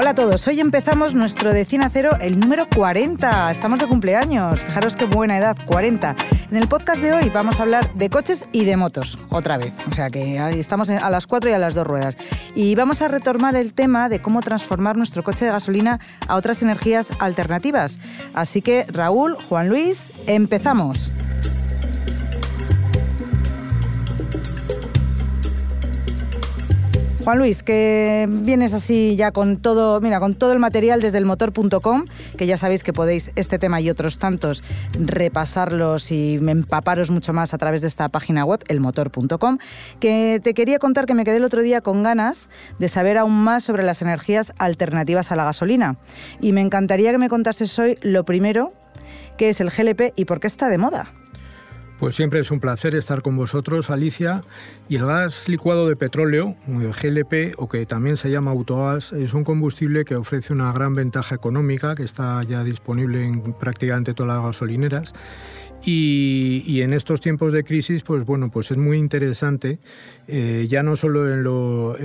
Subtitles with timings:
[0.00, 3.50] Hola a todos, hoy empezamos nuestro de 100 a 0, el número 40.
[3.50, 6.14] Estamos de cumpleaños, fijaros qué buena edad, 40.
[6.52, 9.74] En el podcast de hoy vamos a hablar de coches y de motos, otra vez.
[9.90, 12.16] O sea que estamos a las cuatro y a las dos ruedas.
[12.54, 16.62] Y vamos a retomar el tema de cómo transformar nuestro coche de gasolina a otras
[16.62, 17.98] energías alternativas.
[18.34, 21.12] Así que Raúl, Juan Luis, empezamos.
[27.28, 31.26] Juan Luis, que vienes así ya con todo, mira, con todo el material desde el
[31.26, 32.06] motor.com,
[32.38, 34.64] que ya sabéis que podéis este tema y otros tantos
[34.98, 39.58] repasarlos y empaparos mucho más a través de esta página web, elmotor.com,
[40.00, 43.34] que te quería contar que me quedé el otro día con ganas de saber aún
[43.44, 45.98] más sobre las energías alternativas a la gasolina.
[46.40, 48.72] Y me encantaría que me contases hoy lo primero,
[49.36, 51.12] que es el GLP y por qué está de moda.
[51.98, 54.42] Pues siempre es un placer estar con vosotros, Alicia.
[54.88, 59.42] Y el gas licuado de petróleo, GLP, o que también se llama autogas, es un
[59.42, 64.44] combustible que ofrece una gran ventaja económica, que está ya disponible en prácticamente todas las
[64.44, 65.12] gasolineras.
[65.84, 69.78] Y, en estos tiempos de crisis, pues bueno, pues es muy interesante,
[70.26, 71.96] eh, ya no solo en lo,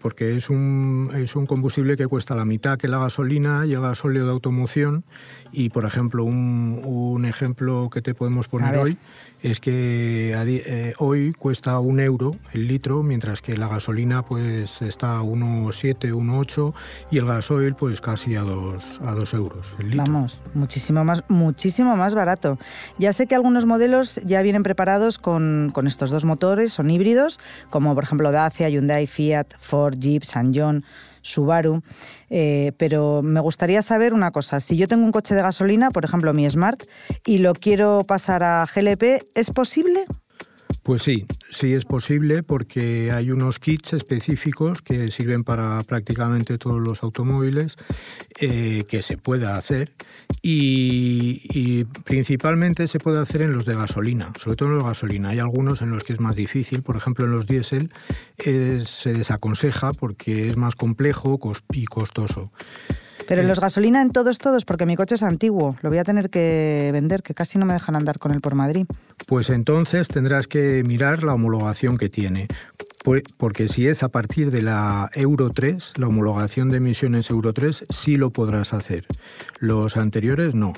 [0.00, 3.80] porque es un, es un combustible que cuesta la mitad que la gasolina y el
[3.80, 5.04] gasóleo de automoción.
[5.50, 8.98] Y por ejemplo, un, un ejemplo que te podemos poner hoy
[9.46, 15.18] es que eh, hoy cuesta un euro el litro, mientras que la gasolina pues está
[15.18, 16.74] a 1,7, 1,8
[17.12, 20.04] y el gasoil pues casi a 2 a dos euros el litro.
[20.04, 22.58] Vamos, muchísimo más, muchísimo más barato.
[22.98, 27.38] Ya sé que algunos modelos ya vienen preparados con, con estos dos motores, son híbridos,
[27.70, 30.84] como por ejemplo Dacia, Hyundai, Fiat, Ford, Jeep, San John.
[31.26, 31.82] Subaru,
[32.30, 34.60] eh, pero me gustaría saber una cosa.
[34.60, 36.84] Si yo tengo un coche de gasolina, por ejemplo mi Smart,
[37.24, 40.06] y lo quiero pasar a GLP, ¿es posible?
[40.86, 46.80] Pues sí, sí es posible porque hay unos kits específicos que sirven para prácticamente todos
[46.80, 47.76] los automóviles
[48.40, 49.90] eh, que se puede hacer
[50.42, 55.30] y, principalmente se puede hacer en los de gasolina, sobre todo en los de gasolina.
[55.30, 57.90] Hay algunos en los que es más difícil, por ejemplo en los diésel
[58.38, 61.40] se desaconseja porque es más complejo
[61.72, 62.52] y costoso.
[63.28, 66.04] Pero en los gasolina en todos, todos, porque mi coche es antiguo, lo voy a
[66.04, 68.86] tener que vender, que casi no me dejan andar con él por Madrid.
[69.26, 72.48] Pues entonces tendrás que mirar la homologación que tiene.
[73.36, 77.84] Porque si es a partir de la Euro 3, la homologación de emisiones Euro 3,
[77.88, 79.06] sí lo podrás hacer.
[79.60, 80.72] Los anteriores no.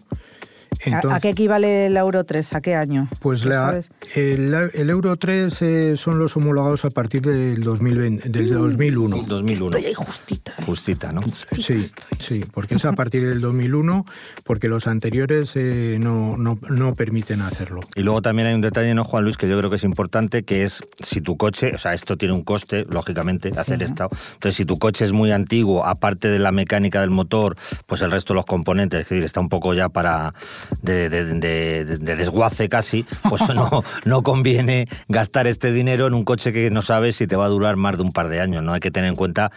[0.86, 2.54] ¿A qué equivale el Euro 3?
[2.54, 3.08] ¿A qué año?
[3.20, 3.80] Pues la,
[4.14, 9.24] el, Euro 3 eh, son los homologados a partir del, 2020, del 2001.
[9.26, 9.66] 2001.
[9.66, 10.52] Estoy ahí justita.
[10.58, 10.62] ¿eh?
[10.64, 11.22] Justita, ¿no?
[11.52, 11.84] sí,
[12.18, 14.04] sí, porque es a partir del 2001,
[14.44, 17.80] porque los anteriores eh, no, no, no, permiten hacerlo.
[17.94, 20.42] Y luego también hay un detalle, ¿no, Juan Luis, que yo creo que es importante,
[20.44, 24.08] que es si tu coche, o sea, esto tiene un coste, lógicamente, hacer esto.
[24.34, 27.56] Entonces, si tu coche es muy antiguo, aparte de la mecánica del motor,
[27.86, 30.34] pues el resto de los componentes, es decir, está un poco ya para
[30.82, 36.82] de, desguace casi, pues no, no conviene gastar este dinero en un coche que no
[36.82, 38.62] sabes si te va a durar más de un par de años.
[38.62, 39.50] No hay que tener en cuenta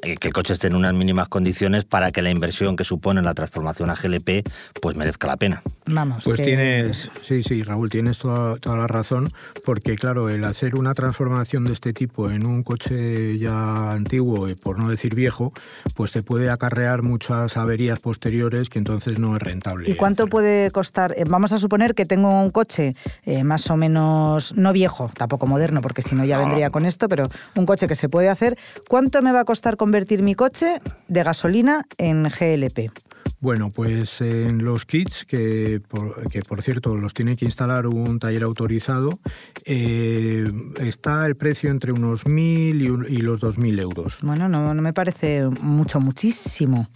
[0.00, 3.34] que el coche esté en unas mínimas condiciones para que la inversión que supone la
[3.34, 4.48] transformación a GLP
[4.80, 5.62] pues merezca la pena.
[5.86, 6.24] Vamos.
[6.24, 9.30] Pues tienes, sí, sí, Raúl, tienes toda, toda la razón,
[9.64, 14.54] porque claro, el hacer una transformación de este tipo en un coche ya antiguo, y
[14.54, 15.52] por no decir viejo,
[15.94, 19.90] pues te puede acarrear muchas averías posteriores que entonces no es rentable.
[19.90, 21.14] ¿Y cuánto puede costar?
[21.16, 25.46] Eh, vamos a suponer que tengo un coche eh, más o menos, no viejo, tampoco
[25.46, 28.58] moderno, porque si no ya vendría con esto, pero un coche que se puede hacer.
[28.88, 32.90] ¿Cuánto me va a costar convertir mi coche de gasolina en GLP?
[33.42, 38.20] Bueno, pues en los kits, que por, que por cierto los tiene que instalar un
[38.20, 39.18] taller autorizado,
[39.64, 40.48] eh,
[40.80, 44.18] está el precio entre unos 1.000 y, y los 2.000 euros.
[44.22, 46.88] Bueno, no, no me parece mucho, muchísimo.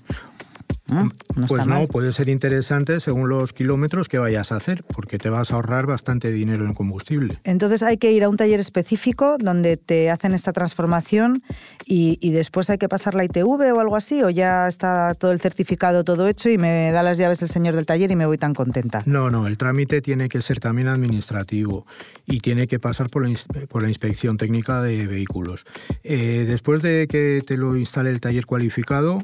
[1.48, 5.50] Pues no, puede ser interesante según los kilómetros que vayas a hacer, porque te vas
[5.50, 7.38] a ahorrar bastante dinero en combustible.
[7.44, 11.42] Entonces hay que ir a un taller específico donde te hacen esta transformación
[11.84, 15.40] y, después hay que pasar la ITV o algo así, o ya está todo el
[15.40, 18.36] certificado, todo hecho y me da las llaves el señor del taller y me voy
[18.36, 19.02] tan contenta.
[19.06, 21.86] No, no, el trámite tiene que ser también administrativo
[22.26, 25.64] y tiene que pasar por la, inspección técnica de vehículos.
[26.04, 29.22] Eh, después de que te lo instale el taller cualificado,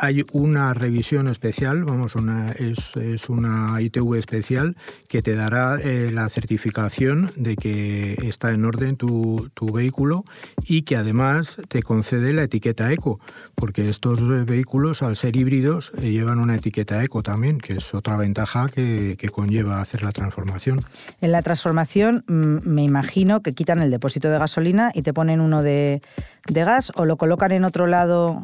[0.00, 4.74] hay una revisión especial, vamos, una, es, es, una ITV especial
[5.06, 10.24] que te dará eh, la certificación de que está en orden tu, tu, vehículo
[10.66, 13.20] y que además te concede la etiqueta eco,
[13.54, 18.16] porque estos vehículos al ser híbridos eh, llevan una etiqueta eco también, que es otra
[18.16, 20.80] ventaja que, que conlleva hacer la transformación.
[21.20, 25.42] En la transformación mm, me imagino que quitan el depósito de gasolina y te ponen
[25.42, 26.00] uno de
[26.48, 28.42] de gas o lo colocan en otro lado?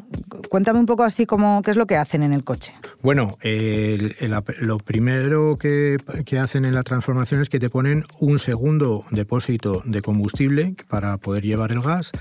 [0.48, 2.74] Cuéntame un poco así como qué es lo que hacen en el coche.
[3.02, 3.36] Bueno,
[4.60, 9.82] lo primero que, que, hacen en la transformación es que te ponen un segundo depósito
[9.84, 12.12] de combustible para poder llevar el gas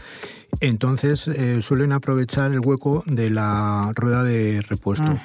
[0.61, 5.17] entonces eh, suelen aprovechar el hueco de la rueda de repuesto.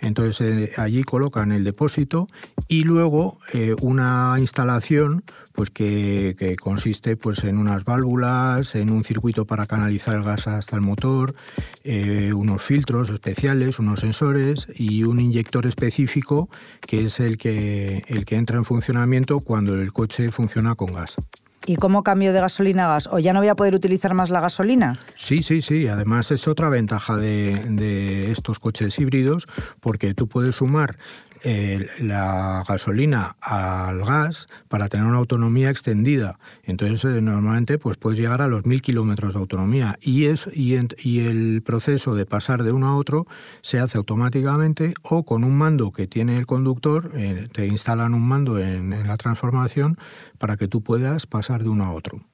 [0.00, 2.26] Entonces eh, allí colocan el depósito
[2.68, 9.04] y luego eh, una instalación pues que, que, consiste pues en unas válvulas, en un
[9.04, 11.36] circuito para canalizar el gas hasta el motor,
[11.84, 16.48] unos filtros especiales, unos sensores y un inyector específico
[16.80, 21.18] que es el que, el que entra en funcionamiento cuando el coche funciona con gas.
[21.66, 23.08] ¿Y cómo cambio de gasolina a gas?
[23.10, 24.98] ¿O ya no voy a poder utilizar más la gasolina?
[25.14, 25.88] Sí, sí, sí.
[25.88, 29.46] Además es otra ventaja de, de estos coches híbridos
[29.80, 30.98] porque tú puedes sumar
[31.98, 36.38] la gasolina al gas para tener una autonomía extendida.
[36.62, 40.74] Entonces, eh, normalmente pues puedes llegar a los mil kilómetros de autonomía y, es, y,
[40.74, 43.26] el proceso de pasar de uno a otro
[43.60, 48.26] se hace automáticamente o con un mando que tiene el conductor, eh, te instalan un
[48.26, 49.96] mando en la transformación
[50.38, 52.33] para que tú puedas pasar de uno a otro.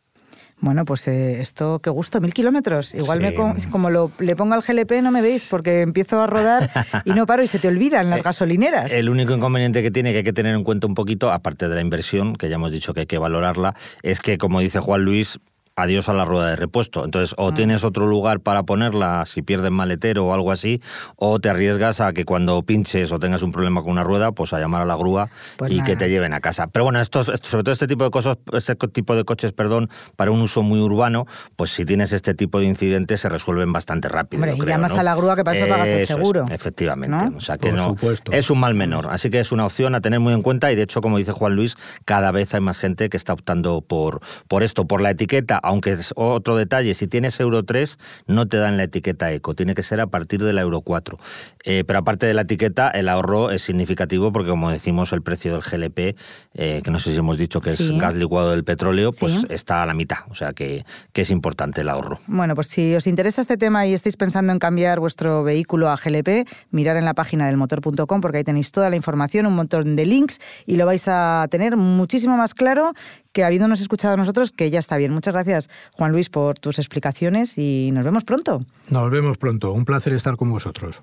[0.61, 2.95] Bueno, pues eh, esto, qué gusto, mil kilómetros.
[2.95, 3.35] Igual me,
[3.71, 6.71] como lo, le pongo al GLP no me veis porque empiezo a rodar
[7.05, 8.93] y no paro y se te olvidan las eh, gasolineras.
[8.93, 11.75] El único inconveniente que tiene, que hay que tener en cuenta un poquito, aparte de
[11.75, 15.03] la inversión, que ya hemos dicho que hay que valorarla, es que, como dice Juan
[15.03, 15.41] Luis,
[15.77, 17.05] adiós a la rueda de repuesto.
[17.05, 17.55] Entonces, o ah.
[17.55, 20.81] tienes otro lugar para ponerla si pierdes maletero o algo así,
[21.17, 24.53] o te arriesgas a que cuando pinches o tengas un problema con una rueda, pues
[24.53, 26.67] a llamar a la grúa pues y que te lleven a casa.
[26.67, 30.31] Pero bueno, estos, sobre todo este tipo de cosas, este tipo de coches, perdón, para
[30.31, 31.27] un uso muy urbano,
[31.57, 34.43] pues si tienes este tipo de incidentes se resuelven bastante rápido.
[34.43, 36.45] Hombre, y llamas a la grúa que para eso pagas el seguro.
[36.51, 37.37] efectivamente.
[37.37, 37.97] O sea que no
[38.33, 39.09] es un mal menor.
[39.11, 41.33] Así que es una opción a tener muy en cuenta y de hecho, como dice
[41.33, 45.11] Juan Luis, cada vez hay más gente que está optando por, por esto, por la
[45.11, 49.55] etiqueta aunque es otro detalle, si tienes Euro 3 no te dan la etiqueta eco,
[49.55, 51.19] tiene que ser a partir de la Euro 4.
[51.65, 55.53] Eh, pero aparte de la etiqueta, el ahorro es significativo porque como decimos el precio
[55.53, 56.17] del GLP,
[56.55, 59.83] eh, que no sé si hemos dicho que es gas licuado del petróleo, pues está
[59.83, 62.21] a la mitad, o sea que, que es importante el ahorro.
[62.27, 65.97] Bueno, pues si os interesa este tema y estáis pensando en cambiar vuestro vehículo a
[65.97, 69.97] GLP, mirar en la página del motor.com porque ahí tenéis toda la información, un montón
[69.97, 72.93] de links y lo vais a tener muchísimo más claro
[73.33, 75.13] que habiéndonos escuchado a nosotros, que ya está bien.
[75.13, 78.65] Muchas gracias, Juan Luis, por tus explicaciones y nos vemos pronto.
[78.89, 79.73] Nos vemos pronto.
[79.73, 81.01] Un placer estar con vosotros.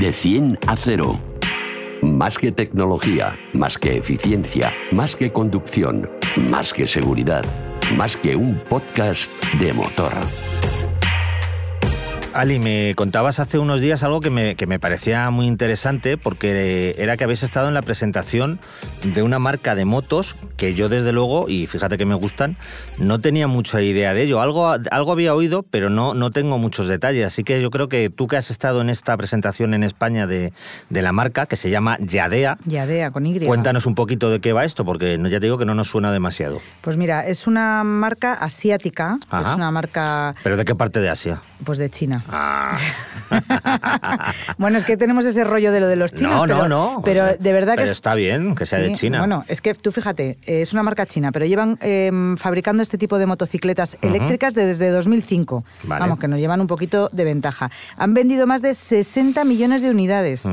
[0.00, 1.20] De 100 a 0.
[2.02, 7.44] Más que tecnología, más que eficiencia, más que conducción, más que seguridad,
[7.96, 10.12] más que un podcast de motor.
[12.34, 16.94] Ali, me contabas hace unos días algo que me, que me, parecía muy interesante porque
[16.98, 18.60] era que habéis estado en la presentación
[19.02, 22.56] de una marca de motos que yo desde luego, y fíjate que me gustan,
[22.98, 24.40] no tenía mucha idea de ello.
[24.40, 27.26] Algo, algo había oído, pero no, no tengo muchos detalles.
[27.26, 30.52] Así que yo creo que tú que has estado en esta presentación en España de,
[30.90, 32.58] de la marca, que se llama Yadea.
[32.66, 33.40] Yadea, con Y.
[33.40, 36.12] Cuéntanos un poquito de qué va esto, porque ya te digo que no nos suena
[36.12, 36.60] demasiado.
[36.82, 39.18] Pues mira, es una marca asiática.
[39.40, 40.34] Es una marca...
[40.42, 41.40] ¿Pero de qué parte de Asia?
[41.64, 42.17] Pues de China.
[42.28, 42.78] Ah.
[44.58, 46.34] bueno, es que tenemos ese rollo de lo de los chinos.
[46.34, 47.02] No, pero, no, no.
[47.04, 47.90] Pero de verdad que.
[47.90, 49.18] está bien que sea de China.
[49.18, 53.18] Bueno, es que tú fíjate, es una marca china, pero llevan em, fabricando este tipo
[53.18, 55.64] de motocicletas eléctricas desde 2005.
[55.84, 57.70] Vamos, que nos llevan un poquito de ventaja.
[57.96, 60.44] Han vendido más de 60 millones de unidades.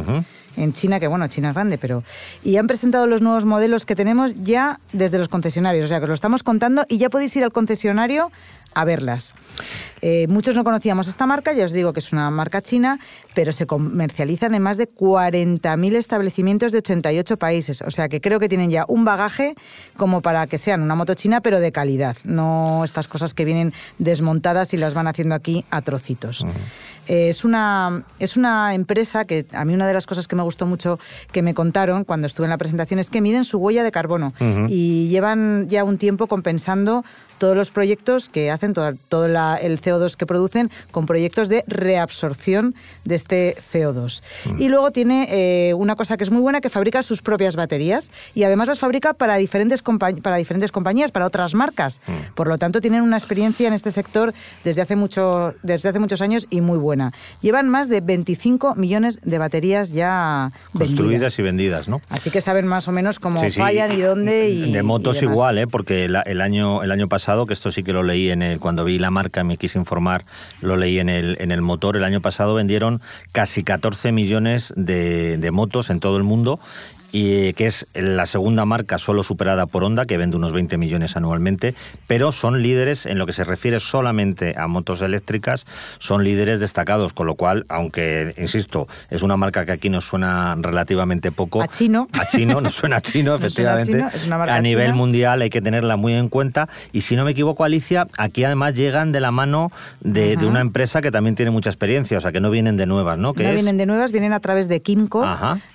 [0.58, 2.04] En China, que bueno, China es grande, pero...
[2.44, 6.04] Y han presentado los nuevos modelos que tenemos ya desde los concesionarios, o sea, que
[6.04, 8.32] os lo estamos contando y ya podéis ir al concesionario
[8.74, 9.34] a verlas.
[10.02, 13.00] Eh, muchos no conocíamos esta marca, ya os digo que es una marca china,
[13.34, 17.82] pero se comercializan en más de 40.000 establecimientos de 88 países.
[17.82, 19.56] O sea que creo que tienen ya un bagaje
[19.98, 22.18] como para que sean una moto china, pero de calidad.
[22.24, 26.46] No estas cosas que vienen desmontadas y las van haciendo aquí a trocitos.
[27.08, 30.44] Eh, es, una, es una empresa que a mí una de las cosas que me
[30.44, 31.00] gustó mucho
[31.32, 34.34] que me contaron cuando estuve en la presentación es que miden su huella de carbono
[34.68, 37.04] y llevan ya un tiempo compensando
[37.38, 42.76] todos los proyectos que hacen, todo, todo el CO2 que producen, con proyectos de reabsorción
[43.04, 44.22] de este CO2.
[44.46, 44.62] Mm.
[44.62, 48.12] Y luego tiene eh, una cosa que es muy buena, que fabrica sus propias baterías
[48.34, 52.02] y además las fabrica para diferentes, para diferentes compañías, para otras marcas.
[52.08, 52.34] Mm.
[52.36, 54.34] Por lo tanto, tienen una experiencia en este sector
[54.64, 56.95] desde hace, mucho, desde hace muchos años y muy buena.
[57.42, 62.02] Llevan más de 25 millones de baterías ya construidas y vendidas, ¿no?
[62.10, 64.50] Así que saben más o menos cómo fallan y dónde.
[64.50, 65.68] Y, de motos igual, ¿eh?
[65.68, 68.84] porque el, año, el año pasado, que esto sí que lo leí en el, cuando
[68.84, 70.26] vi la marca, me quise informar,
[70.62, 75.38] lo leí en el, en el motor, el año pasado vendieron casi 14 millones de,
[75.38, 76.60] de motos en todo el mundo
[77.18, 81.16] y que es la segunda marca solo superada por Honda, que vende unos 20 millones
[81.16, 81.74] anualmente,
[82.08, 85.66] pero son líderes en lo que se refiere solamente a motos eléctricas,
[85.98, 90.58] son líderes destacados, con lo cual, aunque, insisto, es una marca que aquí nos suena
[90.60, 91.62] relativamente poco.
[91.62, 92.10] A chino.
[92.20, 94.04] A chino, nos suena a chino, efectivamente.
[94.04, 96.68] a, nivel mundial hay que tenerla muy en cuenta.
[96.92, 101.02] Y si no me equivoco, Alicia, aquí además llegan de la mano de, una empresa
[101.02, 103.30] que también tiene mucha experiencia, o sea, que no vienen de nuevas, ¿no?
[103.30, 105.26] no vienen de nuevas, vienen a través de Kimco,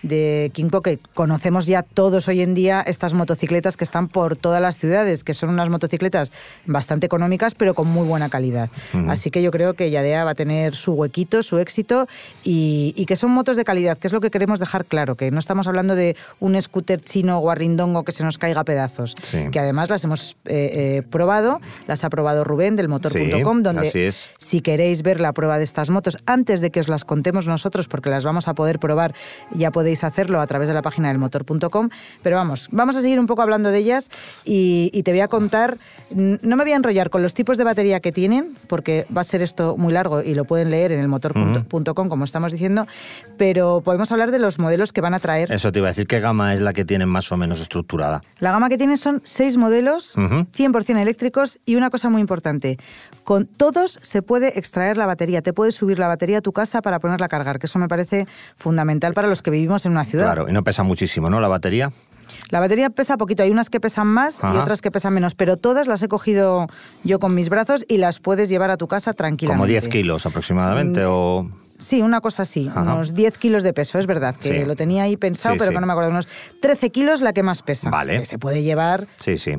[0.03, 4.35] de Kimco que con conocemos ya todos hoy en día estas motocicletas que están por
[4.35, 6.33] todas las ciudades, que son unas motocicletas
[6.67, 8.69] bastante económicas, pero con muy buena calidad.
[9.07, 12.09] Así que yo creo que Yadea va a tener su huequito, su éxito
[12.43, 15.39] y, que son motos de calidad, que es lo que queremos dejar claro, que no
[15.39, 19.15] estamos hablando de un scooter chino guarrindongo que se nos caiga a pedazos,
[19.53, 24.61] que además las hemos eh, eh, probado, las ha probado Rubén del motor.com, donde si
[24.63, 28.11] queréis ver la prueba de estas motos antes de que os las contemos nosotros, porque
[28.11, 29.15] las vamos a poder probar,
[29.53, 31.91] ya podéis hacerlo a través de la página del motor.com.
[32.23, 34.11] Pero vamos, vamos a seguir un poco hablando de ellas
[34.45, 35.79] y, te voy a contar,
[36.11, 39.25] no me voy a enrollar con los tipos de batería que tienen, porque va a
[39.25, 42.87] ser esto muy largo y lo pueden leer en el motor.com, como estamos diciendo,
[43.37, 45.51] pero podemos hablar de los modelos que van a traer.
[45.53, 48.23] Eso te iba a decir, ¿qué gama es la que tienen más o menos estructurada?
[48.39, 52.79] La gama que tienen son seis modelos, 100% eléctricos y una cosa muy importante,
[53.25, 56.83] con todos se puede extraer la batería, te puedes subir la batería a tu casa
[56.83, 58.27] para ponerla a cargar, que eso me parece
[58.57, 60.27] fundamental para los que vivimos en una ciudad.
[60.27, 61.41] Claro, y no pesa muchísimo, ¿no?
[61.41, 61.91] La batería.
[62.51, 65.57] La batería pesa poquito, hay unas que pesan más y otras que pesan menos, pero
[65.57, 66.69] todas las he cogido
[67.03, 69.59] yo con mis brazos y las puedes llevar a tu casa tranquilamente.
[69.59, 71.51] Como 10 kilos aproximadamente mm, o...
[71.81, 75.17] Sí, una cosa así, unos 10 kilos de peso, es verdad, que lo tenía ahí
[75.17, 76.29] pensado, pero que no me acuerdo, unos
[76.61, 77.91] 13 kilos la que más pesa.
[77.91, 78.21] Vale.
[78.21, 79.07] Que se puede llevar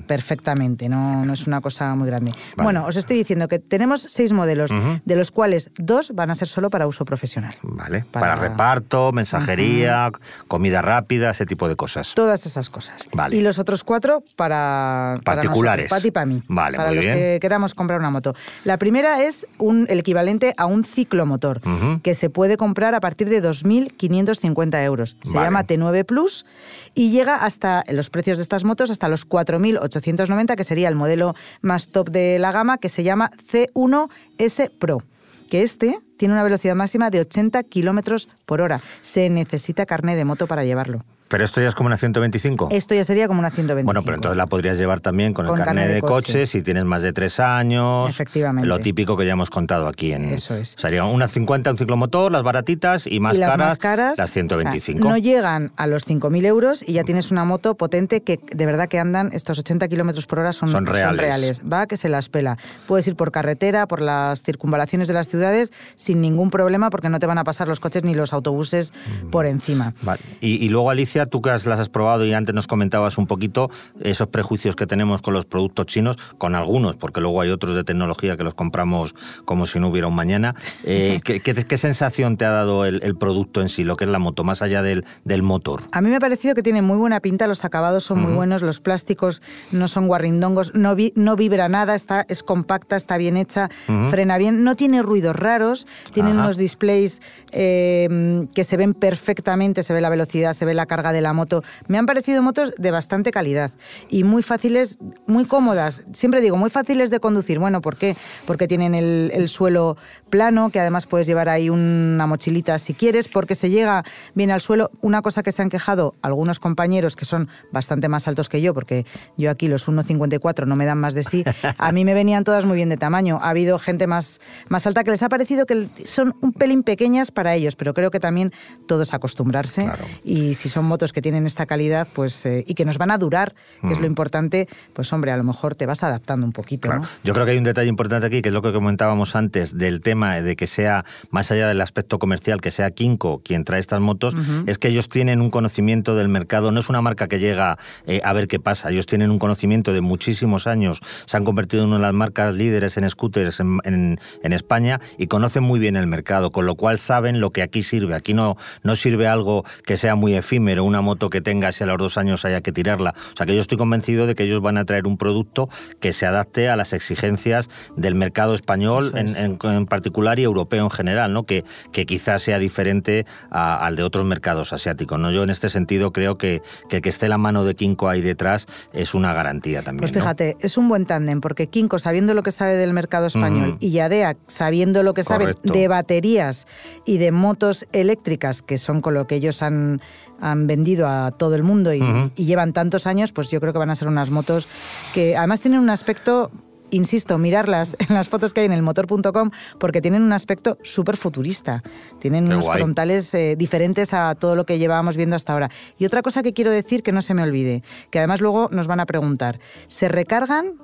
[0.08, 2.32] perfectamente, no, no es una cosa muy grande.
[2.58, 4.72] Bueno, os estoy diciendo que tenemos seis modelos,
[5.04, 7.56] de los cuales dos van a ser solo para uso profesional.
[7.64, 10.12] Vale, para, reparto, mensajería,
[10.48, 12.14] comida rápida, ese tipo de cosas.
[12.14, 13.10] Todas esas cosas.
[13.14, 13.36] Vale.
[13.36, 15.16] Y los otros cuatro para...
[15.24, 15.90] Particulares.
[15.90, 16.44] Para, ti para mí.
[16.48, 18.36] Vale, para los que queramos comprar una moto.
[18.64, 21.62] La primera es un, el equivalente a un ciclomotor,
[22.02, 25.18] que se puede comprar a partir de 2.550 euros.
[25.24, 26.46] Se llama T9 Plus
[26.94, 31.36] y llega hasta los precios de estas motos hasta los 4.890, que sería el modelo
[31.62, 35.04] más top de la gama, que se llama C1S Pro.
[35.50, 38.82] Que este tiene una velocidad máxima de 80 kilómetros por hora.
[39.02, 41.04] Se necesita carné de moto para llevarlo.
[41.32, 42.68] ¿Pero esto ya es como una 125?
[42.72, 43.86] Esto ya sería como una 125.
[43.86, 46.46] Bueno, pero entonces la podrías llevar también con, el carnet, de, coche.
[46.46, 48.10] si tienes más de tres años.
[48.10, 48.68] Efectivamente.
[48.68, 50.12] Lo típico que ya hemos contado aquí.
[50.12, 50.76] En, Eso es.
[50.78, 55.08] Sería una 50 un ciclomotor, las baratitas y más, las caras, más caras, las 125.
[55.08, 58.90] no llegan a los 5.000 euros y ya tienes una moto potente que de verdad
[58.90, 61.62] que andan estos 80 kilómetros por hora son, son, reales.
[61.62, 62.58] Va que se las pela.
[62.88, 67.20] Puedes ir por carretera, por las circunvalaciones de las ciudades sin ningún problema porque no
[67.20, 68.92] te van a pasar los coches ni los autobuses
[69.24, 69.30] mm.
[69.30, 69.94] por encima.
[70.42, 73.70] Y, y, luego, Alicia, tú que las has probado y antes nos comentabas un poquito
[74.02, 77.84] esos prejuicios que tenemos con los productos chinos, con algunos, porque luego hay otros de
[77.84, 80.56] tecnología que los compramos como si no hubiera un mañana.
[80.84, 84.44] Eh, ¿qué, sensación te ha dado el, producto en sí, lo que es la moto,
[84.44, 85.84] más allá del, del motor?
[85.92, 88.62] A mí me ha parecido que tiene muy buena pinta, los acabados son muy buenos,
[88.62, 93.70] los plásticos no son guarrindongos, no, no vibra nada, está, es compacta, está bien hecha,
[94.10, 99.94] frena bien, no tiene ruidos raros, tienen unos displays eh, que se ven perfectamente, se
[99.94, 102.92] ve la velocidad, se ve la carga de la moto me han parecido motos de
[102.92, 103.72] bastante calidad
[104.10, 106.04] y muy fáciles, muy cómodas.
[106.14, 107.60] Siempre digo, muy fáciles de conducir.
[107.60, 108.16] Bueno, ¿por qué?
[108.46, 109.98] Porque tienen el, suelo
[110.30, 114.04] plano, que además puedes llevar ahí una mochilita si quieres, porque se llega
[114.34, 114.92] bien al suelo.
[115.02, 118.74] Una cosa que se han quejado algunos compañeros que son bastante más altos que yo,
[118.74, 119.06] porque
[119.38, 121.44] yo aquí los 1,54 no me dan más de sí,
[121.78, 123.38] a mí me venían todas muy bien de tamaño.
[123.42, 124.40] Ha habido gente más,
[124.70, 128.12] más alta que les ha parecido que son un pelín pequeñas para ellos, pero creo
[128.12, 128.52] que también
[128.88, 129.90] todos acostumbrarse.
[130.24, 133.18] Y si son motos que tienen esta calidad pues eh, y que nos van a
[133.18, 136.94] durar, que es lo importante, pues hombre, a lo mejor te vas adaptando un poquito.
[136.94, 137.02] ¿no?
[137.24, 140.02] Yo creo que hay un detalle importante aquí, que es lo que comentábamos antes del
[140.02, 144.00] tema de que sea, más allá del aspecto comercial, que sea Kinko quien trae estas
[144.00, 144.36] motos,
[144.68, 148.22] es que ellos tienen un conocimiento del mercado, no es una marca que llega eh,
[148.24, 151.90] a ver qué pasa, ellos tienen un conocimiento de muchísimos años, se han convertido en
[151.90, 156.08] una de las marcas líderes en scooters en, en, España y conocen muy bien el
[156.08, 158.16] mercado, con lo cual saben lo que aquí sirve.
[158.16, 161.88] Aquí no, no sirve algo que sea muy efímero, una moto que tenga si a
[161.88, 163.14] los dos años haya que tirarla.
[163.34, 165.70] O sea que yo estoy convencido de que ellos van a traer un producto
[166.00, 170.92] que se adapte a las exigencias del mercado español en, en, particular y europeo en
[170.92, 171.44] general, ¿no?
[171.44, 175.18] que, que quizás sea diferente al de otros mercados asiáticos.
[175.20, 175.32] ¿no?
[175.32, 178.68] Yo en este sentido creo que, que, que esté la mano de Kinko ahí detrás
[178.94, 180.02] es una garantía también.
[180.02, 183.78] Pues fíjate, es un buen tándem, porque Kinko, sabiendo lo que sabe del mercado español,
[183.80, 186.68] y Yadea, sabiendo lo que sabe de baterías
[187.06, 190.02] y de motos eléctricas, que son con lo que ellos han,
[190.42, 192.04] han vendido a todo el mundo y,
[192.36, 194.68] y llevan tantos años, pues yo creo que van a ser unas motos
[195.14, 196.52] que además tienen un aspecto
[196.92, 201.18] insisto, mirarlas en las fotos que hay en el motor.com porque tienen un aspecto súper
[201.18, 201.82] futurista.
[202.20, 205.70] Tienen unos frontales eh, diferentes a todo lo que llevábamos viendo hasta ahora.
[205.98, 208.88] Y otra cosa que quiero decir que no se me olvide, que además luego nos
[208.88, 210.76] van a preguntar, ¿se recargan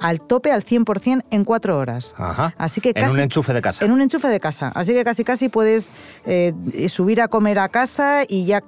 [0.00, 2.14] al tope al 100% en cuatro horas.
[2.18, 2.54] Ajá.
[2.58, 3.84] Así que en un enchufe de casa.
[3.84, 4.72] En un enchufe de casa.
[4.74, 5.92] Así que casi casi puedes
[6.24, 6.54] eh,
[6.88, 8.64] subir a comer a casa y ya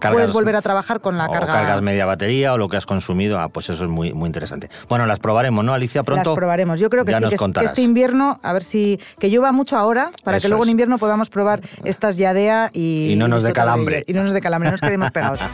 [0.00, 1.52] puedes volver a trabajar con la o carga.
[1.52, 4.68] cargas media batería o lo que has consumido, ah, pues eso es muy, muy interesante.
[4.88, 6.02] Bueno, las probaremos, ¿no, Alicia?
[6.02, 6.30] Pronto.
[6.30, 6.80] Las probaremos.
[6.80, 9.00] Yo creo que sí, que, este invierno, a ver si.
[9.18, 13.12] que llueva mucho ahora, para que luego en invierno podamos probar estas Yadea y.
[13.12, 14.04] Y no nos dé calambre.
[14.06, 15.40] Y no nos dé calambre, no nos quedemos pegados.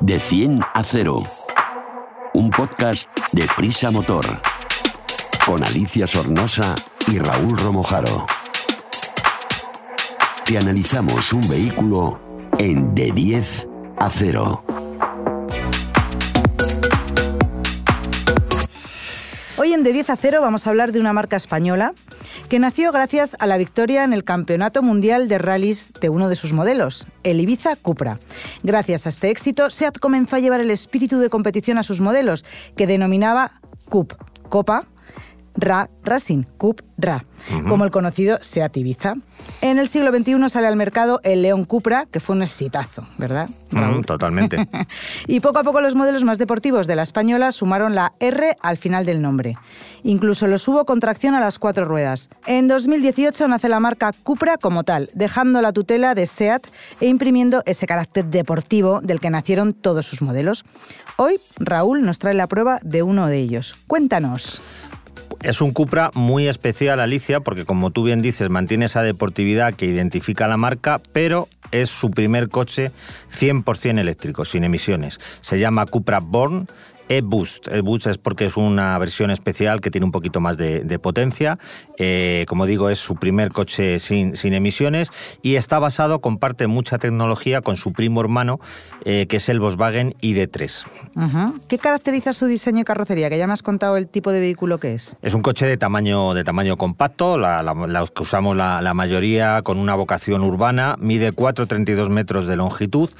[0.00, 1.22] De 100 a 0.
[2.32, 4.24] Un podcast de Prisa Motor.
[5.44, 6.74] Con Alicia Sornosa
[7.08, 8.24] y Raúl Romojaro.
[10.50, 12.18] Te analizamos un vehículo
[12.58, 13.68] en de 10
[14.00, 14.64] a 0.
[19.58, 21.92] Hoy en De 10 a 0 vamos a hablar de una marca española
[22.48, 26.34] que nació gracias a la victoria en el Campeonato Mundial de Rallys de uno de
[26.34, 28.18] sus modelos, el Ibiza Cupra.
[28.64, 32.44] Gracias a este éxito, SEAT comenzó a llevar el espíritu de competición a sus modelos,
[32.76, 34.14] que denominaba CUP,
[34.48, 34.86] Copa,
[35.54, 37.24] Ra Racing, Cup Ra,
[37.68, 39.14] como el conocido Seat Ibiza.
[39.62, 43.48] En el siglo XXI sale al mercado el León Cupra, que fue un exitazo, ¿verdad?
[44.06, 44.68] totalmente.
[45.26, 48.76] y poco a poco los modelos más deportivos de la española sumaron la R al
[48.76, 49.56] final del nombre.
[50.02, 52.30] Incluso los hubo con tracción a las cuatro ruedas.
[52.46, 56.66] En 2018 nace la marca Cupra como tal, dejando la tutela de SEAT
[57.00, 60.64] e imprimiendo ese carácter deportivo del que nacieron todos sus modelos.
[61.16, 63.76] Hoy Raúl nos trae la prueba de uno de ellos.
[63.86, 64.62] Cuéntanos.
[65.42, 69.86] Es un Cupra muy especial, Alicia, porque como tú bien dices, mantiene esa deportividad que
[69.86, 72.92] identifica la marca, pero es su primer coche
[73.32, 75.18] 100% eléctrico, sin emisiones.
[75.40, 76.68] Se llama Cupra Born
[77.10, 77.68] e-Boost.
[77.68, 81.58] E-Boost es porque es una versión especial que tiene un poquito más de, potencia.
[81.98, 85.10] Eh, como digo, es su primer coche sin, sin, emisiones
[85.42, 88.60] y está basado, comparte mucha tecnología con su primo hermano,
[89.04, 90.86] eh, que es el Volkswagen ID3.
[91.68, 93.28] ¿Qué caracteriza su diseño y carrocería?
[93.28, 95.16] Que ya me has contado el tipo de vehículo que es.
[95.20, 99.78] Es un coche de tamaño, de tamaño compacto, los que usamos la, la, mayoría con
[99.78, 103.10] una vocación urbana, mide 4,32 metros de longitud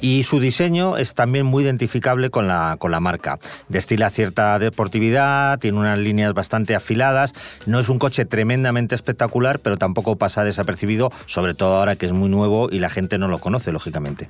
[0.00, 3.35] y su diseño es también muy identificable con la, con la marca.
[3.68, 7.32] Destila cierta deportividad, tiene unas líneas bastante afiladas.
[7.66, 12.12] No es un coche tremendamente espectacular, pero tampoco pasa desapercibido, sobre todo ahora que es
[12.12, 14.28] muy nuevo y la gente no lo conoce, lógicamente.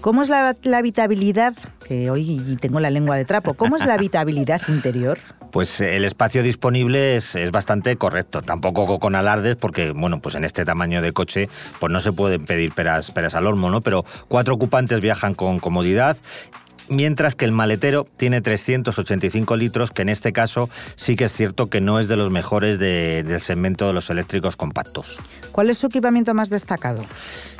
[0.00, 1.54] ¿Cómo es la, habitabilidad?
[1.86, 3.54] Que hoy tengo la lengua de trapo.
[3.54, 5.18] ¿Cómo es la habitabilidad interior?
[5.54, 10.64] Pues el espacio disponible es, bastante correcto, tampoco con alardes, porque bueno, pues en este
[10.64, 13.80] tamaño de coche, pues no se pueden pedir peras, peras al olmo, ¿no?
[13.80, 16.16] Pero cuatro ocupantes viajan con comodidad
[16.88, 21.68] mientras que el maletero tiene 385 litros, que en este caso sí que es cierto
[21.68, 25.16] que no es de los mejores del segmento de los eléctricos compactos.
[25.52, 27.00] ¿Cuál es su equipamiento más destacado?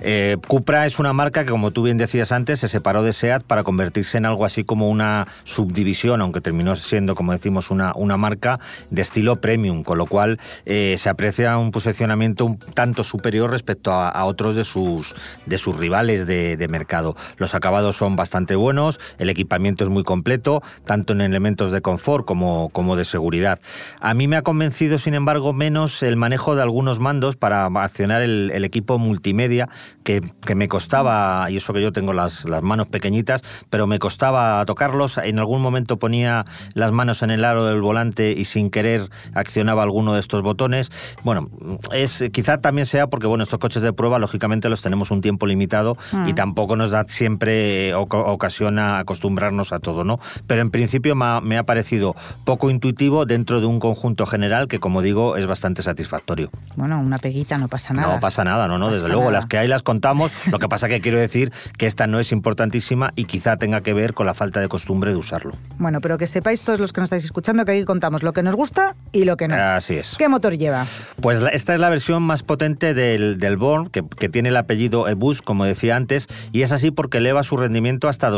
[0.00, 3.44] Eh, Cupra es una marca que, como tú bien decías antes, se separó de SEAT
[3.44, 8.16] para convertirse en algo así como una subdivisión, aunque terminó siendo, como decimos, una, una
[8.16, 8.58] marca
[8.90, 13.92] de estilo premium, con lo cual eh, se aprecia un posicionamiento un tanto superior respecto
[13.92, 15.14] a, otros de sus,
[15.46, 17.16] de sus rivales de, de mercado.
[17.36, 22.24] Los acabados son bastante buenos, el equipamiento es muy completo, tanto en elementos de confort
[22.24, 23.60] como, como de seguridad.
[24.00, 28.22] A mí me ha convencido, sin embargo, menos el manejo de algunos mandos para accionar
[28.22, 29.68] el, equipo multimedia,
[30.04, 30.22] que,
[30.54, 35.18] me costaba, y eso que yo tengo las, las manos pequeñitas, pero me costaba tocarlos.
[35.18, 39.82] En algún momento ponía las manos en el aro del volante y sin querer accionaba
[39.82, 40.90] alguno de estos botones.
[41.22, 41.48] Bueno,
[41.92, 45.46] es quizá también sea porque bueno, estos coches de prueba lógicamente los tenemos un tiempo
[45.46, 46.34] limitado y mm.
[46.34, 50.18] tampoco nos da siempre ocasión a acostumbrarnos a todo, ¿no?
[50.46, 52.14] Pero en principio me ha, parecido
[52.44, 56.50] poco intuitivo dentro de un conjunto general que como digo es bastante satisfactorio.
[56.76, 58.14] Bueno, una peguita no pasa nada.
[58.14, 60.88] No pasa nada, no, no, desde luego las que hay las contamos, lo que pasa
[60.88, 64.34] que quiero decir que esta no es importantísima y quizá tenga que ver con la
[64.34, 65.52] falta de costumbre de usarlo.
[65.78, 68.42] Bueno, pero que sepáis todos los que nos estáis escuchando que aquí contamos lo que
[68.42, 69.54] nos gusta y lo que no.
[69.54, 70.16] Así es.
[70.18, 70.86] ¿Qué motor lleva?
[71.20, 75.42] Pues esta es la versión más potente del, del Born, que, tiene el apellido Ebus,
[75.42, 78.30] como decía antes, y es así porque eleva su rendimiento hasta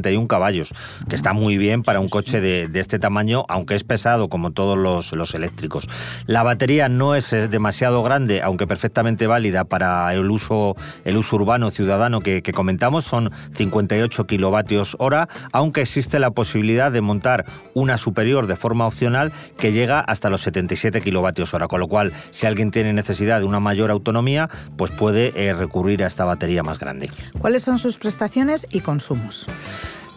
[0.00, 0.72] 231 caballos,
[1.08, 4.78] que está muy bien para un coche de, este tamaño, aunque es pesado como todos
[4.78, 5.86] los, los eléctricos.
[6.26, 11.70] La batería no es demasiado grande, aunque perfectamente válida para el uso, el uso urbano
[11.70, 17.98] ciudadano que, que comentamos, son 58 kilovatios hora, aunque existe la posibilidad de montar una
[17.98, 22.46] superior de forma opcional que llega hasta los 77 kilovatios hora, con lo cual si
[22.46, 26.78] alguien tiene necesidad de una mayor autonomía, pues puede eh, recurrir a esta batería más
[26.78, 27.10] grande.
[27.38, 29.46] ¿Cuáles son sus prestaciones y consumos?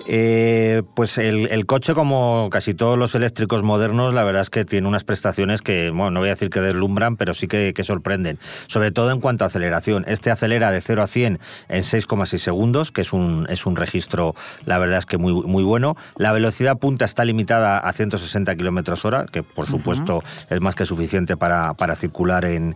[0.06, 4.88] Eh, pues el, coche, como casi todos los eléctricos modernos, la verdad es que tiene
[4.88, 8.40] unas prestaciones que, bueno, no voy a decir que deslumbran, pero sí que, sorprenden.
[8.68, 10.06] Sobre todo en cuanto a aceleración.
[10.08, 11.40] Este acelera de 0 a 100
[11.70, 14.36] en 6,6 segundos, que es un, es un registro,
[14.66, 15.96] la verdad es que muy, muy bueno.
[16.16, 20.86] La velocidad punta está limitada a 160 kilómetros hora, que por supuesto es más que
[20.86, 22.76] suficiente para, circular en,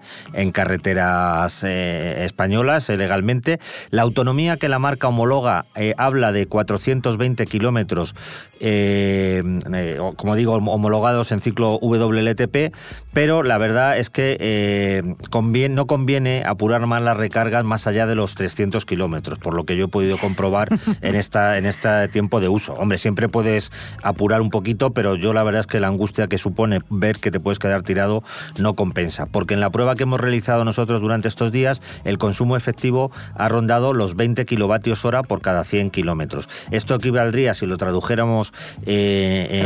[0.51, 3.59] carreteras eh, españolas eh, legalmente.
[3.89, 5.65] La autonomía que la marca homologa
[5.97, 8.15] habla de 400 20 kilómetros,
[8.59, 12.73] eh, eh, como digo, homologados en ciclo WLTP,
[13.13, 15.03] pero la verdad es que eh,
[15.69, 19.75] no conviene apurar más las recargas más allá de los 300 kilómetros, por lo que
[19.75, 20.69] yo he podido comprobar
[21.01, 22.73] en, esta, en este tiempo de uso.
[22.73, 23.71] Hombre, siempre puedes
[24.03, 27.31] apurar un poquito, pero yo la verdad es que la angustia que supone ver que
[27.31, 28.23] te puedes quedar tirado
[28.59, 32.55] no compensa, porque en la prueba que hemos realizado nosotros durante estos días, el consumo
[32.55, 36.49] efectivo ha rondado los 20 kilovatios hora por cada 100 kilómetros.
[36.71, 38.53] Esto equivaldría, si lo tradujéramos,
[38.85, 39.65] eh,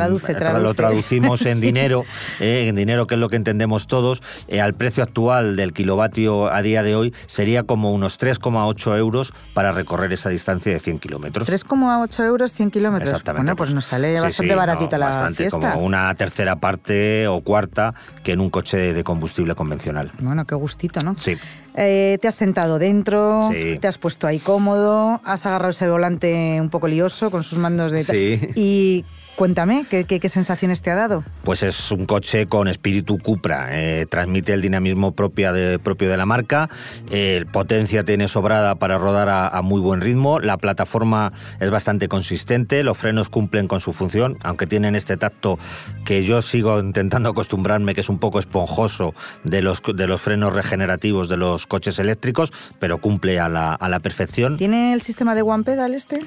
[0.62, 2.04] lo traducimos en dinero,
[2.39, 6.51] eh, en dinero que es lo que entendemos todos, eh, al precio actual del kilovatio
[6.51, 10.99] a día de hoy sería como unos 3,8 euros para recorrer esa distancia de 100
[10.99, 11.47] kilómetros.
[11.47, 13.10] 3,8 euros 100 kilómetros.
[13.10, 13.43] Exactamente.
[13.43, 15.73] Bueno, pues nos sale bastante baratita la bastante, fiesta.
[15.73, 20.12] Como una tercera parte o cuarta que en un coche de combustible convencional.
[20.19, 21.15] Bueno, qué gustito, ¿no?
[21.17, 21.38] Sí.
[21.75, 26.69] Eh, te has sentado dentro, te has puesto ahí cómodo, has agarrado ese volante un
[26.69, 28.03] poco lioso con sus mandos de...
[28.03, 28.39] Sí.
[28.55, 29.05] Y
[29.41, 31.23] Cuéntame, ¿qué, sensaciones te ha dado?
[31.41, 33.69] Pues es un coche con espíritu Cupra.
[33.71, 36.69] Eh, transmite el dinamismo propio de, propio de la marca.
[37.10, 40.39] Eh, potencia tiene sobrada para rodar a, muy buen ritmo.
[40.39, 42.84] La plataforma es bastante consistente.
[42.84, 45.58] Los frenos cumplen con su función, aunque tienen este tacto
[46.06, 50.54] que yo sigo intentando acostumbrarme, que es un poco esponjoso de los, de los frenos
[50.54, 54.58] regenerativos de los coches eléctricos, pero cumple a la, a la perfección.
[54.58, 56.19] ¿Tiene el sistema de One Pedal este?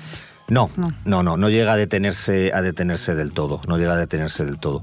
[0.46, 0.70] No,
[1.06, 4.58] no, no, no, llega a detenerse, a detenerse del todo, no llega a detenerse del
[4.58, 4.82] todo.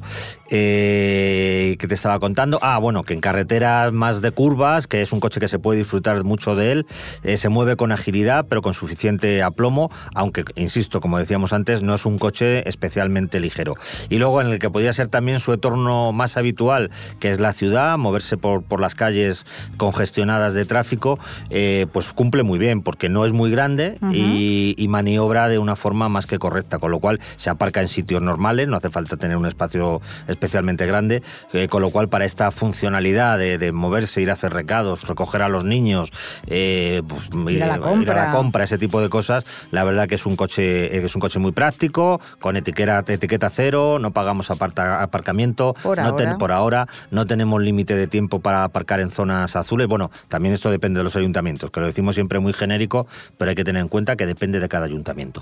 [0.49, 2.57] Eh, ¿Qué te estaba contando?
[2.63, 5.77] Ah, bueno, que en carreteras más de curvas, que es un coche que se puede
[5.77, 6.87] disfrutar mucho de él,
[7.21, 11.93] eh, se mueve con agilidad, pero con suficiente aplomo, aunque, insisto, como decíamos antes, no
[11.93, 13.75] es un coche especialmente ligero.
[14.09, 17.53] Y luego en el que podría ser también su entorno más habitual, que es la
[17.53, 19.45] ciudad, moverse por, por las calles
[19.77, 21.19] congestionadas de tráfico,
[21.51, 25.75] eh, pues cumple muy bien, porque no es muy grande y, y maniobra de una
[25.75, 29.17] forma más que correcta, con lo cual se aparca en sitios normales, no hace falta
[29.17, 31.21] tener un espacio especialmente grande,
[31.53, 35.49] eh, con lo cual para esta funcionalidad de, moverse, ir a hacer recados, recoger a
[35.49, 36.11] los niños,
[36.47, 38.63] eh, pues, ir, a la compra.
[38.63, 42.19] ese tipo de cosas, la verdad que es un coche, es un coche muy práctico,
[42.39, 46.37] con etiqueta, etiqueta cero, no pagamos aparcamiento, por, no ahora.
[46.37, 49.87] por ahora, no tenemos límite de tiempo para aparcar en zonas azules.
[49.87, 53.55] Bueno, también esto depende de los ayuntamientos, que lo decimos siempre muy genérico, pero hay
[53.55, 55.40] que tener en cuenta que depende de cada ayuntamiento.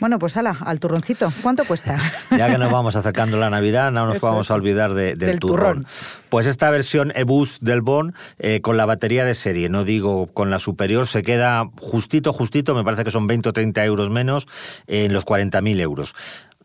[0.00, 1.32] Bueno, pues ala, al turroncito.
[1.42, 1.98] ¿Cuánto cuesta?
[2.30, 5.86] ya que nos vamos acercando la Navidad, no nos vamos a olvidar del, turrón.
[6.28, 10.50] Pues esta versión e-bus del Bon, eh, con la batería de serie, no digo con
[10.50, 14.46] la superior, se queda justito, justito, me parece que son 20 o 30 euros menos,
[14.86, 16.14] en los 40.000 euros.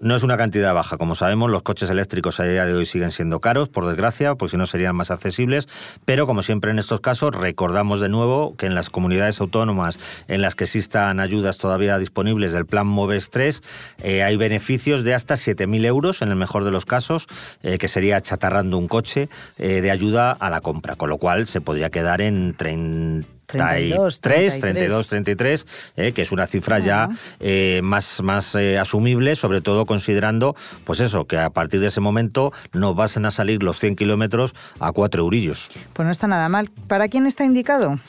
[0.01, 0.97] No es una cantidad baja.
[0.97, 4.51] Como sabemos, los coches eléctricos a día de hoy siguen siendo caros, por desgracia, pues
[4.51, 5.67] si no serían más accesibles.
[6.05, 10.41] Pero como siempre en estos casos, recordamos de nuevo que en las comunidades autónomas en
[10.41, 13.62] las que existan ayudas todavía disponibles del plan MOVES 3,
[14.01, 17.27] eh, hay beneficios de hasta 7.000 euros en el mejor de los casos,
[17.62, 21.45] eh, que sería chatarrando un coche eh, de ayuda a la compra, con lo cual
[21.45, 25.67] se podría quedar en 30 32, 32, 33,
[26.13, 27.09] que es una cifra ya
[27.39, 31.99] eh, más, más eh, asumible, sobre todo considerando, pues eso, que a partir de ese
[31.99, 35.69] momento nos van a salir los 100 kilómetros a 4 eurillos.
[35.93, 36.69] Pues no está nada mal.
[36.88, 37.99] ¿Para quién está indicado?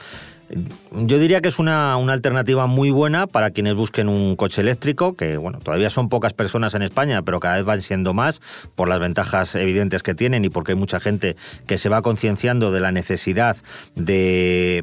[0.93, 5.37] Yo diría que es una, alternativa muy buena para quienes busquen un coche eléctrico, que
[5.37, 8.41] bueno, todavía son pocas personas en España, pero cada vez van siendo más
[8.75, 11.37] por las ventajas evidentes que tienen y porque hay mucha gente
[11.67, 13.57] que se va concienciando de la necesidad
[13.95, 14.83] de,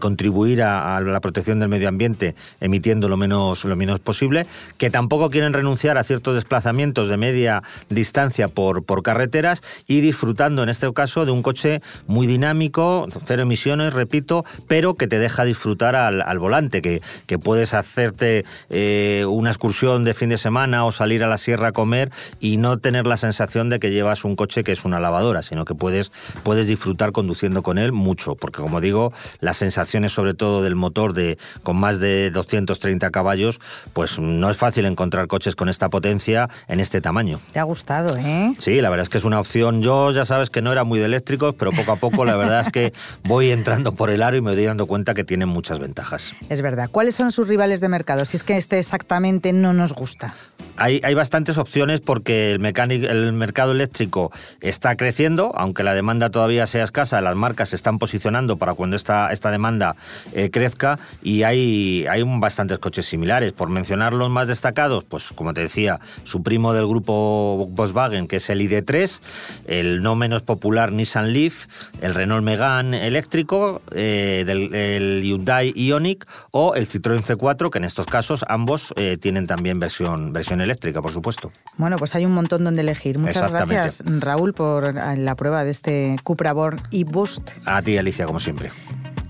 [0.00, 4.46] contribuir a, la protección del medio ambiente emitiendo lo menos, lo menos posible,
[4.78, 10.62] que tampoco quieren renunciar a ciertos desplazamientos de media distancia por, por carreteras y disfrutando
[10.62, 15.44] en este caso de un coche muy dinámico, cero emisiones, repito, pero que te deja
[15.44, 20.92] disfrutar al, volante, que, que, puedes hacerte eh, una excursión de fin de semana o
[20.92, 22.10] salir a la sierra a comer
[22.40, 25.64] y no tener la sensación de que llevas un coche que es una lavadora, sino
[25.64, 26.12] que puedes,
[26.42, 31.14] puedes disfrutar conduciendo con él mucho, porque como digo, las sensaciones sobre todo del motor
[31.14, 33.60] de con más de 230 caballos,
[33.92, 37.40] pues no es fácil encontrar coches con esta potencia en este tamaño.
[37.52, 38.52] Te ha gustado, ¿eh?
[38.58, 39.82] Sí, la verdad es que es una opción.
[39.82, 42.60] Yo ya sabes que no era muy de eléctricos, pero poco a poco la verdad
[42.62, 42.92] es que
[43.24, 46.34] voy entrando por el aro y me doy dando cuenta que tienen muchas ventajas.
[46.48, 46.88] Es verdad.
[46.90, 48.24] ¿Cuáles son sus rivales de mercado?
[48.24, 50.34] Si es que este exactamente no nos gusta.
[50.76, 56.66] Hay, hay bastantes opciones porque el, el mercado eléctrico está creciendo, aunque la demanda todavía
[56.66, 59.96] sea escasa, las marcas se están posicionando para cuando esta, esta demanda
[60.32, 63.52] eh, crezca y hay, hay bastantes coches similares.
[63.52, 68.36] Por mencionar los más destacados, pues como te decía, su primo del grupo Volkswagen, que
[68.36, 69.20] es el ID3,
[69.66, 71.66] el no menos popular Nissan Leaf,
[72.00, 78.06] el Renault Megane eléctrico, eh, del Hyundai Ioniq o el Citroën C4, que en estos
[78.06, 81.52] casos ambos eh, tienen también versión, versión eléctrica, por supuesto.
[81.76, 83.18] Bueno, pues hay un montón donde elegir.
[83.18, 87.50] Muchas gracias, Raúl, por la prueba de este Cupra Born y Boost.
[87.64, 88.70] A ti, Alicia, como siempre.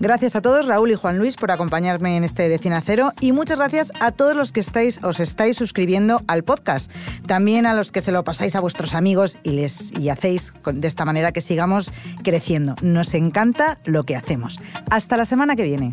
[0.03, 3.57] Gracias a todos, Raúl y Juan Luis, por acompañarme en este de Cero y muchas
[3.57, 6.91] gracias a todos los que estáis, os estáis suscribiendo al podcast.
[7.29, 10.89] También a los que se lo pasáis a vuestros amigos y, les, y hacéis de
[10.89, 11.93] esta manera que sigamos
[12.25, 12.75] creciendo.
[12.83, 14.59] Nos encanta lo que hacemos.
[14.91, 15.93] Hasta la semana que viene.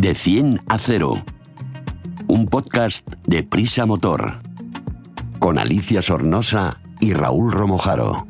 [0.00, 1.22] De 100 a 0.
[2.26, 4.40] Un podcast de Prisa Motor.
[5.38, 8.26] Con Alicia Sornosa y Raúl Romojaro.